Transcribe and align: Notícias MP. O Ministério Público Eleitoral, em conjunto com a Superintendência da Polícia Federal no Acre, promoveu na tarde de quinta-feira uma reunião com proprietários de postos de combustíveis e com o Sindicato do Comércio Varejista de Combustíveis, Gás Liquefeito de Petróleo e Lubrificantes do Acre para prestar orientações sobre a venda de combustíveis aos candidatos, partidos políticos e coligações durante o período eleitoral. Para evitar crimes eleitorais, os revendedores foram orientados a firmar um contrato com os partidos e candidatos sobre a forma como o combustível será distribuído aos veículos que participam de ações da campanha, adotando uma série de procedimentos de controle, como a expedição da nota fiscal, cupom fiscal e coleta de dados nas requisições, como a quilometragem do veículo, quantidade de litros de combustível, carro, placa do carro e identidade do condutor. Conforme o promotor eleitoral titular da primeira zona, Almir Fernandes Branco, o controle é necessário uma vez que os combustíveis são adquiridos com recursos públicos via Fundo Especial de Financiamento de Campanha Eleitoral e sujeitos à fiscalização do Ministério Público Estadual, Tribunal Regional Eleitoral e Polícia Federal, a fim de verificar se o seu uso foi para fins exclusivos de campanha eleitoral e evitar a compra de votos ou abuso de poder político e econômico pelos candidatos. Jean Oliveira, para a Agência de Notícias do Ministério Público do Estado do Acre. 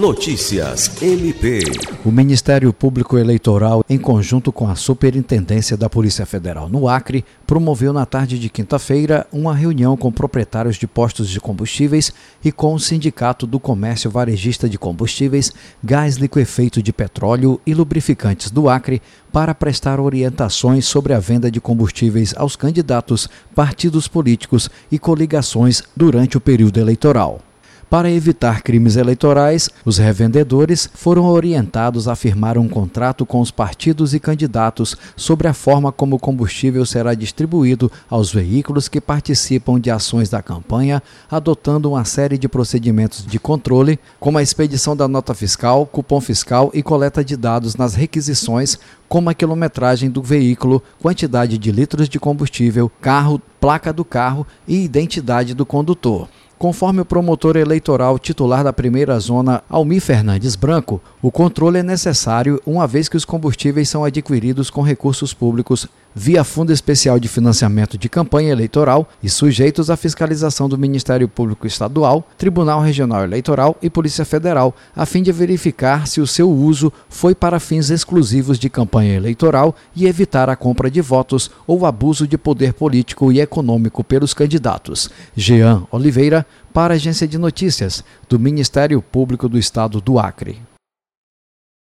Notícias 0.00 1.02
MP. 1.02 1.60
O 2.06 2.10
Ministério 2.10 2.72
Público 2.72 3.18
Eleitoral, 3.18 3.84
em 3.86 3.98
conjunto 3.98 4.50
com 4.50 4.66
a 4.66 4.74
Superintendência 4.74 5.76
da 5.76 5.90
Polícia 5.90 6.24
Federal 6.24 6.70
no 6.70 6.88
Acre, 6.88 7.22
promoveu 7.46 7.92
na 7.92 8.06
tarde 8.06 8.38
de 8.38 8.48
quinta-feira 8.48 9.26
uma 9.30 9.54
reunião 9.54 9.98
com 9.98 10.10
proprietários 10.10 10.76
de 10.76 10.86
postos 10.86 11.28
de 11.28 11.38
combustíveis 11.38 12.14
e 12.42 12.50
com 12.50 12.72
o 12.72 12.80
Sindicato 12.80 13.46
do 13.46 13.60
Comércio 13.60 14.10
Varejista 14.10 14.70
de 14.70 14.78
Combustíveis, 14.78 15.52
Gás 15.84 16.16
Liquefeito 16.16 16.82
de 16.82 16.94
Petróleo 16.94 17.60
e 17.66 17.74
Lubrificantes 17.74 18.50
do 18.50 18.70
Acre 18.70 19.02
para 19.30 19.54
prestar 19.54 20.00
orientações 20.00 20.86
sobre 20.86 21.12
a 21.12 21.20
venda 21.20 21.50
de 21.50 21.60
combustíveis 21.60 22.32
aos 22.38 22.56
candidatos, 22.56 23.28
partidos 23.54 24.08
políticos 24.08 24.70
e 24.90 24.98
coligações 24.98 25.82
durante 25.94 26.38
o 26.38 26.40
período 26.40 26.80
eleitoral. 26.80 27.42
Para 27.90 28.08
evitar 28.08 28.62
crimes 28.62 28.94
eleitorais, 28.94 29.68
os 29.84 29.98
revendedores 29.98 30.88
foram 30.94 31.24
orientados 31.24 32.06
a 32.06 32.14
firmar 32.14 32.56
um 32.56 32.68
contrato 32.68 33.26
com 33.26 33.40
os 33.40 33.50
partidos 33.50 34.14
e 34.14 34.20
candidatos 34.20 34.96
sobre 35.16 35.48
a 35.48 35.52
forma 35.52 35.90
como 35.90 36.14
o 36.14 36.18
combustível 36.20 36.86
será 36.86 37.14
distribuído 37.14 37.90
aos 38.08 38.32
veículos 38.32 38.86
que 38.86 39.00
participam 39.00 39.80
de 39.80 39.90
ações 39.90 40.30
da 40.30 40.40
campanha, 40.40 41.02
adotando 41.28 41.90
uma 41.90 42.04
série 42.04 42.38
de 42.38 42.48
procedimentos 42.48 43.26
de 43.26 43.40
controle, 43.40 43.98
como 44.20 44.38
a 44.38 44.42
expedição 44.42 44.94
da 44.94 45.08
nota 45.08 45.34
fiscal, 45.34 45.84
cupom 45.84 46.20
fiscal 46.20 46.70
e 46.72 46.84
coleta 46.84 47.24
de 47.24 47.36
dados 47.36 47.74
nas 47.74 47.96
requisições, 47.96 48.78
como 49.08 49.30
a 49.30 49.34
quilometragem 49.34 50.08
do 50.08 50.22
veículo, 50.22 50.80
quantidade 51.02 51.58
de 51.58 51.72
litros 51.72 52.08
de 52.08 52.20
combustível, 52.20 52.88
carro, 53.00 53.42
placa 53.60 53.92
do 53.92 54.04
carro 54.04 54.46
e 54.68 54.84
identidade 54.84 55.54
do 55.54 55.66
condutor. 55.66 56.28
Conforme 56.60 57.00
o 57.00 57.06
promotor 57.06 57.56
eleitoral 57.56 58.18
titular 58.18 58.62
da 58.62 58.70
primeira 58.70 59.18
zona, 59.18 59.62
Almir 59.66 60.02
Fernandes 60.02 60.56
Branco, 60.56 61.00
o 61.22 61.30
controle 61.30 61.78
é 61.78 61.82
necessário 61.82 62.60
uma 62.66 62.86
vez 62.86 63.08
que 63.08 63.16
os 63.16 63.24
combustíveis 63.24 63.88
são 63.88 64.04
adquiridos 64.04 64.68
com 64.68 64.82
recursos 64.82 65.32
públicos 65.32 65.88
via 66.14 66.44
Fundo 66.44 66.72
Especial 66.72 67.18
de 67.18 67.28
Financiamento 67.28 67.96
de 67.96 68.08
Campanha 68.08 68.52
Eleitoral 68.52 69.08
e 69.22 69.28
sujeitos 69.28 69.90
à 69.90 69.96
fiscalização 69.96 70.68
do 70.68 70.78
Ministério 70.78 71.28
Público 71.28 71.66
Estadual, 71.66 72.26
Tribunal 72.36 72.80
Regional 72.80 73.24
Eleitoral 73.24 73.76
e 73.80 73.88
Polícia 73.88 74.24
Federal, 74.24 74.74
a 74.94 75.06
fim 75.06 75.22
de 75.22 75.32
verificar 75.32 76.06
se 76.06 76.20
o 76.20 76.26
seu 76.26 76.50
uso 76.50 76.92
foi 77.08 77.34
para 77.34 77.60
fins 77.60 77.90
exclusivos 77.90 78.58
de 78.58 78.68
campanha 78.68 79.14
eleitoral 79.14 79.74
e 79.94 80.06
evitar 80.06 80.48
a 80.48 80.56
compra 80.56 80.90
de 80.90 81.00
votos 81.00 81.50
ou 81.66 81.86
abuso 81.86 82.26
de 82.26 82.36
poder 82.38 82.72
político 82.72 83.32
e 83.32 83.40
econômico 83.40 84.02
pelos 84.02 84.34
candidatos. 84.34 85.10
Jean 85.36 85.84
Oliveira, 85.90 86.46
para 86.72 86.94
a 86.94 86.96
Agência 86.96 87.26
de 87.26 87.38
Notícias 87.38 88.04
do 88.28 88.38
Ministério 88.38 89.02
Público 89.02 89.48
do 89.48 89.58
Estado 89.58 90.00
do 90.00 90.18
Acre. 90.18 90.69